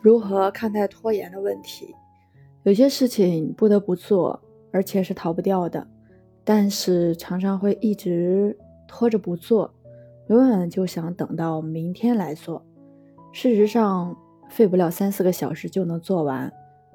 [0.00, 1.94] 如何看待拖延的问题？
[2.64, 4.40] 有些事情不得不做，
[4.72, 5.86] 而且是逃不掉的，
[6.44, 8.56] 但是常常会一直
[8.86, 9.72] 拖着不做，
[10.28, 12.64] 永远就想等到明天来做。
[13.32, 14.16] 事实上，
[14.50, 16.52] 费不了三四个小时就能做完，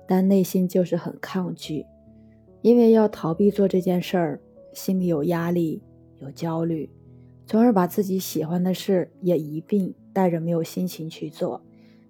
[0.08, 1.86] 但内心就是很抗拒，
[2.62, 4.42] 因为要逃避做这件事儿，
[4.74, 5.82] 心里有压力、
[6.20, 6.90] 有焦虑，
[7.46, 11.62] 从而把自己喜欢的事也一并带着没有心情去做，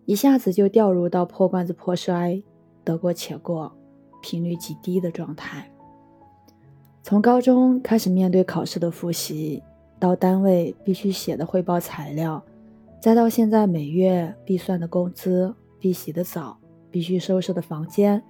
[0.06, 2.42] 一下子就掉入到破罐子破摔、
[2.84, 3.72] 得过且过、
[4.22, 5.70] 频率极低的状态。
[7.02, 9.62] 从高中开始面对考试的复习，
[10.00, 12.42] 到单位必须写的汇报材料。
[13.00, 16.58] 再到现在每月必算的工资、必洗的澡、
[16.90, 18.22] 必须收拾的房间，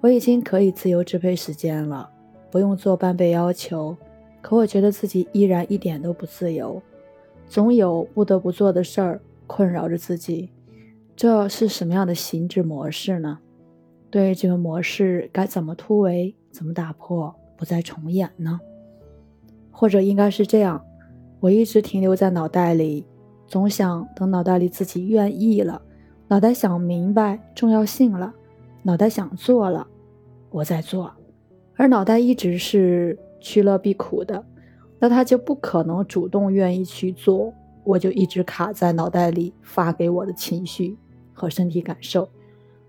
[0.00, 2.10] 我已经可以自由支配时间了，
[2.50, 3.96] 不用做半倍要求。
[4.40, 6.80] 可我觉得自己依然一点都不自由，
[7.48, 10.50] 总有不得不做的事儿困扰着自己。
[11.16, 13.38] 这是什么样的心智模式呢？
[14.10, 16.36] 对这个模式该怎么突围？
[16.52, 17.34] 怎么打破？
[17.56, 18.60] 不再重演呢？
[19.70, 20.84] 或者应该是这样：
[21.40, 23.06] 我一直停留在脑袋里。
[23.46, 25.80] 总想等脑袋里自己愿意了，
[26.28, 28.34] 脑袋想明白重要性了，
[28.82, 29.86] 脑袋想做了，
[30.50, 31.10] 我在做。
[31.76, 34.44] 而脑袋一直是趋乐避苦的，
[34.98, 37.52] 那他就不可能主动愿意去做，
[37.84, 40.98] 我就一直卡在脑袋里发给我的情绪
[41.36, 42.28] 和身体感受，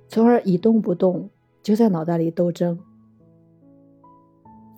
[0.07, 1.29] 从而一动不动，
[1.61, 2.79] 就在脑袋里斗争。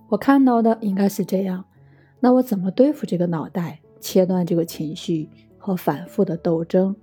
[0.09, 1.63] 我看到的应该是这样，
[2.19, 5.29] 那我怎么对付这个脑袋，切断这个情绪？
[5.61, 6.95] 和反复的斗争，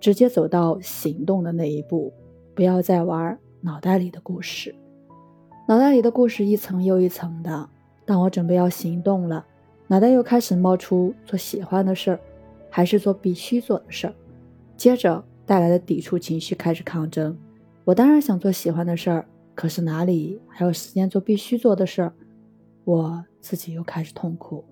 [0.00, 2.12] 直接走到行动的那一步，
[2.56, 4.74] 不要再玩脑袋里的故事。
[5.68, 7.68] 脑袋里的故事一层又一层的。
[8.04, 9.46] 当我准备要行动了，
[9.86, 12.20] 脑袋又开始冒出做喜欢的事儿，
[12.68, 14.14] 还是做必须做的事儿。
[14.76, 17.36] 接着带来的抵触情绪开始抗争。
[17.84, 22.12] 我当然想做喜欢的事儿，可是哪里还有时间做必须做的事儿？
[22.84, 24.64] 我自己又开始痛苦，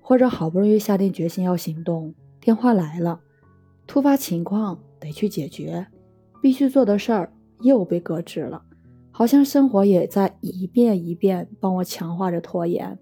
[0.00, 2.14] 或者好不容易下定决心要行动。
[2.40, 3.20] 电话来了，
[3.86, 5.86] 突发情况得去解决，
[6.40, 7.30] 必须做的事儿
[7.60, 8.62] 又被搁置了，
[9.10, 12.98] 好像生活也在一遍一遍帮我强化着拖延。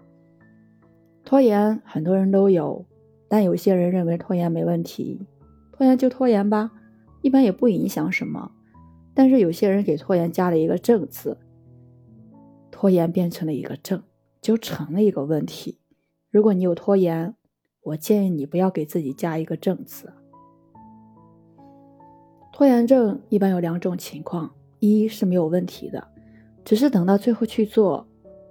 [1.24, 2.84] 拖延很多人都有，
[3.28, 5.24] 但有些人认为拖延没问题，
[5.70, 6.72] 拖延就拖延吧，
[7.26, 8.52] 一般也不影响什么。
[9.12, 11.38] 但是有些人给拖延加了一个“正”字，
[12.70, 14.00] 拖延变成了一个“正”，
[14.40, 15.80] 就成了一个问题。
[16.30, 17.34] 如果你有拖延，
[17.82, 20.12] 我建议你不要给自己加一个“正”字。
[22.52, 26.06] 拖延症一般有两种情况：一是没有问题的，
[26.64, 28.06] 只是等到最后去做。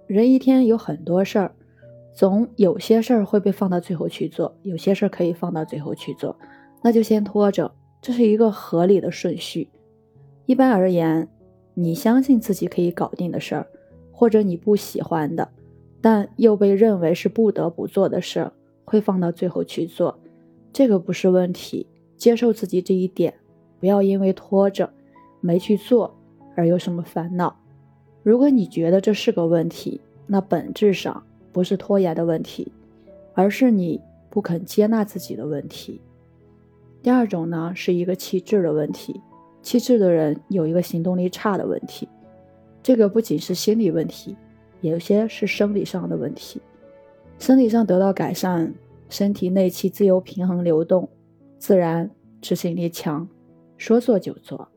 [0.06, 1.56] 人一天有很多事儿，
[2.14, 6.38] 总有些事儿会被放到最后去做，有些事儿可以放到最后去做，
[6.84, 7.72] 那就先拖着，
[8.06, 9.68] 这是一个合理的顺序。
[10.46, 11.28] 一般而言，
[11.74, 13.66] 你相信自己可以搞定的事儿，
[14.12, 15.50] 或者你不喜欢的，
[16.02, 18.54] 但又被认为是不得不做的事儿。
[18.84, 20.20] 会放到最后去做，
[20.72, 21.88] 这个不是问题。
[22.16, 23.34] 接受自己这一点，
[23.80, 24.88] 不要因为拖着
[25.42, 26.16] 没去做
[26.56, 27.60] 而有什么烦恼。
[28.22, 32.72] 如果你觉得这是个问题，那本质上不是拖延的问题，
[33.34, 34.00] 而是你
[34.30, 36.00] 不肯接纳自己的问题。
[37.06, 39.22] 第二种呢，是一个气质的问题。
[39.62, 42.10] 气质的人有一个行动力差的问题，
[42.82, 44.36] 这个不仅是心理问题，
[44.82, 46.60] 有些是生理上的问题。
[47.38, 48.74] 生理上得到改善，
[49.08, 51.08] 身体内气自由平衡流动，
[51.60, 52.10] 自然
[52.42, 53.30] 执行力强，
[53.78, 54.68] 说做就做。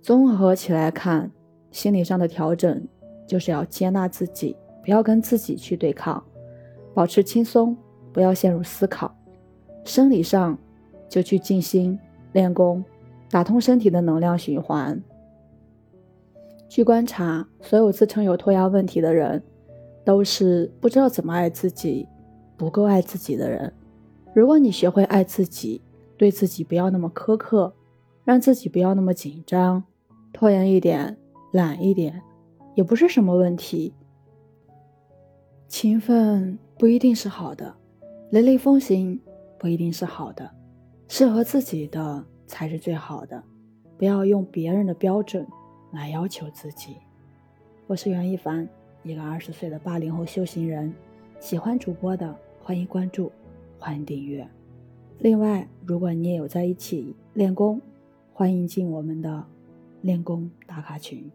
[0.00, 1.28] 综合起来看，
[1.72, 2.86] 心理上的调整
[3.26, 4.54] 就是要接纳自己，
[4.84, 6.22] 不要跟自己去对抗，
[6.94, 7.76] 保持轻松，
[8.12, 9.12] 不要陷入思考。
[9.84, 10.56] 生理上
[11.08, 11.98] 就去静心
[12.32, 12.84] 练功，
[13.30, 15.02] 打通身体的能量循环。
[16.68, 19.42] 去观察所有自称有脱压问题的人。
[20.04, 22.08] 都是不知道怎么爱自己，
[22.56, 23.70] 不够爱自己的人。
[24.32, 25.82] 如果你学会爱自己，
[26.16, 27.74] 对自己不要那么苛刻，
[28.24, 29.84] 让自己不要那么紧张，
[30.32, 31.18] 拖延一点，
[31.52, 32.22] 懒一点，
[32.74, 33.92] 也不是什么问题。
[35.66, 37.74] 勤奋不一定是好的，
[38.30, 39.20] 雷厉风行
[39.58, 40.50] 不一定是好的，
[41.10, 43.42] 适合自己的才是最好的。
[43.96, 45.46] 不要用别人的标准
[45.90, 46.96] 来要求自己。
[47.86, 48.68] 我是袁一凡。
[49.02, 50.92] 一个二十岁的八零后修行人，
[51.40, 53.32] 喜欢主播的欢迎关注，
[53.78, 54.46] 欢迎订阅。
[55.20, 57.80] 另外，如果你也有在一起练功，
[58.34, 59.42] 欢迎进我们的
[60.02, 61.30] 练功打卡群。